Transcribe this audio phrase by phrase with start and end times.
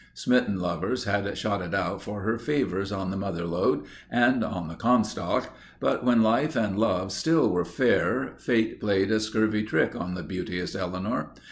[0.15, 4.67] Smitten lovers had shot it out for her favors on the Mother Lode and on
[4.67, 9.95] the Comstock, but when life and love still were fair, fate played a scurvy trick
[9.95, 11.35] on the beauteous Eleanor.